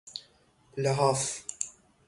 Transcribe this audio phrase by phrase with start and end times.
[0.77, 1.45] لحاف